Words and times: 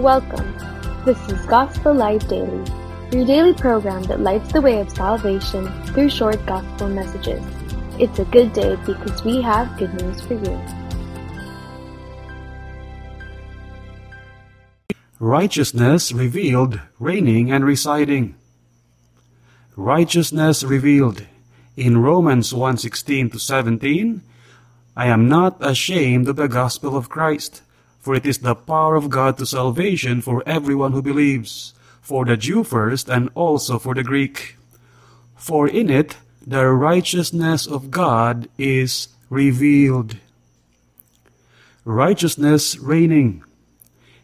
Welcome. 0.00 0.56
This 1.04 1.18
is 1.28 1.44
Gospel 1.44 1.92
Light 1.92 2.26
Daily, 2.26 2.64
your 3.12 3.26
daily 3.26 3.52
program 3.52 4.02
that 4.04 4.20
lights 4.20 4.50
the 4.50 4.62
way 4.62 4.80
of 4.80 4.88
salvation 4.88 5.70
through 5.84 6.08
short 6.08 6.40
gospel 6.46 6.88
messages. 6.88 7.44
It's 7.98 8.18
a 8.18 8.24
good 8.24 8.54
day 8.54 8.76
because 8.86 9.22
we 9.24 9.42
have 9.42 9.76
good 9.76 9.92
news 10.00 10.22
for 10.22 10.40
you. 10.40 10.58
Righteousness 15.18 16.12
revealed, 16.12 16.80
reigning 16.98 17.52
and 17.52 17.62
residing. 17.62 18.36
Righteousness 19.76 20.64
revealed. 20.64 21.26
In 21.76 21.98
Romans 21.98 22.54
1:16 22.54 23.28
to 23.32 23.38
17, 23.38 24.22
I 24.96 25.08
am 25.08 25.28
not 25.28 25.58
ashamed 25.60 26.26
of 26.26 26.36
the 26.36 26.48
gospel 26.48 26.96
of 26.96 27.10
Christ, 27.10 27.60
for 28.00 28.14
it 28.14 28.24
is 28.24 28.38
the 28.38 28.54
power 28.54 28.96
of 28.96 29.10
God 29.10 29.36
to 29.38 29.46
salvation 29.46 30.20
for 30.22 30.42
everyone 30.46 30.92
who 30.92 31.02
believes, 31.02 31.74
for 32.00 32.24
the 32.24 32.36
Jew 32.36 32.64
first 32.64 33.08
and 33.08 33.28
also 33.34 33.78
for 33.78 33.94
the 33.94 34.02
Greek. 34.02 34.56
For 35.36 35.68
in 35.68 35.90
it 35.90 36.16
the 36.46 36.66
righteousness 36.66 37.66
of 37.66 37.90
God 37.90 38.48
is 38.58 39.08
revealed. 39.28 40.16
Righteousness 41.84 42.78
reigning. 42.78 43.44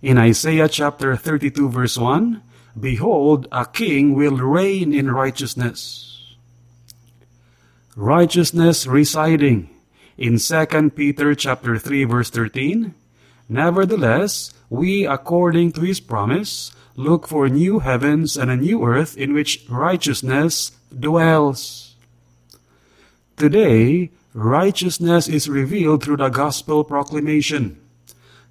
In 0.00 0.18
Isaiah 0.18 0.68
chapter 0.68 1.16
32 1.16 1.68
verse 1.68 1.98
1, 1.98 2.42
Behold, 2.78 3.46
a 3.52 3.66
king 3.66 4.14
will 4.14 4.36
reign 4.36 4.92
in 4.92 5.10
righteousness. 5.10 6.34
Righteousness 7.96 8.86
residing. 8.86 9.70
In 10.18 10.38
2 10.38 10.90
Peter 10.90 11.34
chapter 11.34 11.78
3 11.78 12.04
verse 12.04 12.30
13, 12.30 12.94
Nevertheless, 13.48 14.52
we 14.70 15.06
according 15.06 15.72
to 15.72 15.82
his 15.82 16.00
promise 16.00 16.72
look 16.96 17.28
for 17.28 17.48
new 17.48 17.80
heavens 17.80 18.36
and 18.36 18.50
a 18.50 18.56
new 18.56 18.84
earth 18.84 19.16
in 19.16 19.34
which 19.34 19.64
righteousness 19.68 20.72
dwells. 20.96 21.96
Today, 23.36 24.10
righteousness 24.32 25.28
is 25.28 25.48
revealed 25.48 26.02
through 26.02 26.18
the 26.18 26.28
gospel 26.28 26.84
proclamation. 26.84 27.80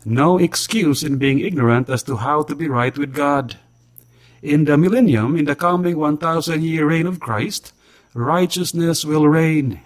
No 0.05 0.37
excuse 0.37 1.03
in 1.03 1.17
being 1.17 1.39
ignorant 1.39 1.89
as 1.89 2.03
to 2.03 2.17
how 2.17 2.43
to 2.43 2.55
be 2.55 2.67
right 2.67 2.97
with 2.97 3.13
God. 3.13 3.57
In 4.41 4.65
the 4.65 4.77
millennium, 4.77 5.37
in 5.37 5.45
the 5.45 5.55
coming 5.55 5.97
1,000 5.97 6.63
year 6.63 6.87
reign 6.87 7.07
of 7.07 7.21
Christ, 7.21 7.71
righteousness 8.13 9.05
will 9.05 9.27
reign. 9.27 9.79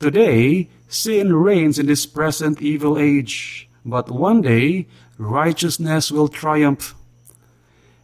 Today, 0.00 0.70
sin 0.88 1.34
reigns 1.34 1.78
in 1.78 1.86
this 1.86 2.06
present 2.06 2.62
evil 2.62 2.98
age, 2.98 3.65
but 3.86 4.10
one 4.10 4.42
day, 4.42 4.88
righteousness 5.16 6.10
will 6.10 6.26
triumph. 6.26 6.96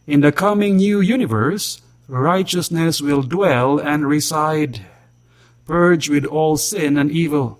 In 0.07 0.21
the 0.21 0.31
coming 0.31 0.77
new 0.77 1.01
universe, 1.01 1.81
righteousness 2.07 3.01
will 3.01 3.21
dwell 3.21 3.79
and 3.79 4.07
reside. 4.07 4.85
Purged 5.67 6.09
with 6.09 6.25
all 6.25 6.55
sin 6.55 6.97
and 6.97 7.11
evil, 7.11 7.59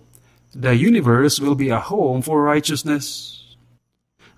the 0.56 0.76
universe 0.76 1.40
will 1.40 1.56
be 1.56 1.70
a 1.70 1.80
home 1.80 2.22
for 2.22 2.42
righteousness. 2.42 3.58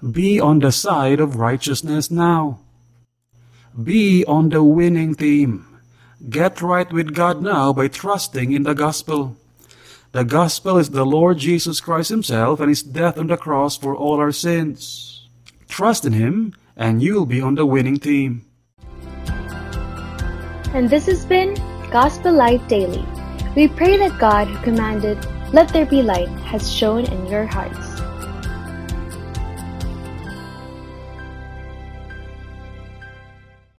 Be 0.02 0.40
on 0.40 0.60
the 0.60 0.72
side 0.72 1.20
of 1.20 1.36
righteousness 1.36 2.10
now. 2.10 2.60
Be 3.82 4.26
on 4.26 4.50
the 4.50 4.64
winning 4.64 5.14
team. 5.14 5.68
Get 6.28 6.62
right 6.62 6.92
with 6.92 7.14
God 7.14 7.42
now 7.42 7.72
by 7.72 7.88
trusting 7.88 8.52
in 8.52 8.64
the 8.64 8.74
gospel. 8.74 9.38
The 10.16 10.24
gospel 10.24 10.78
is 10.78 10.92
the 10.92 11.06
Lord 11.06 11.40
Jesus 11.40 11.82
Christ 11.82 12.08
Himself 12.08 12.62
and 12.62 12.70
His 12.70 12.82
death 12.82 13.18
on 13.18 13.28
the 13.28 13.36
cross 13.36 13.76
for 13.76 13.94
all 13.94 14.16
our 14.16 14.32
sins. 14.32 15.28
Trust 15.68 16.06
in 16.06 16.14
Him, 16.14 16.56
and 16.78 17.04
you'll 17.04 17.26
be 17.26 17.42
on 17.42 17.56
the 17.56 17.66
winning 17.66 18.00
team. 18.00 18.48
And 20.72 20.90
this 20.90 21.08
has 21.08 21.26
been 21.26 21.54
Gospel 21.92 22.32
Light 22.32 22.66
Daily. 22.70 23.04
We 23.58 23.68
pray 23.68 23.98
that 23.98 24.18
God, 24.18 24.48
who 24.48 24.64
commanded, 24.64 25.20
Let 25.52 25.74
there 25.74 25.86
be 25.86 26.02
light, 26.02 26.32
has 26.48 26.72
shone 26.72 27.04
in 27.04 27.28
your 27.28 27.46
hearts. 27.46 27.95